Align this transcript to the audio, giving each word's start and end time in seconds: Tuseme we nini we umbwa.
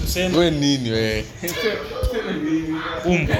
Tuseme 0.00 0.36
we 0.38 0.50
nini 0.50 0.90
we 0.90 1.24
umbwa. 3.04 3.36